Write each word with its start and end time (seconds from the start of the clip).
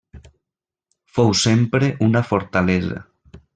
Fou 1.17 1.29
sempre 1.43 1.91
una 2.09 2.25
fortalesa. 2.33 2.99